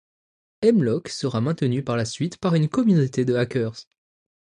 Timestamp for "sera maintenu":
1.09-1.83